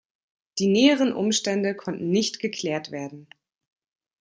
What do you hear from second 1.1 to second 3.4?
Umstände konnten nicht geklärt werden.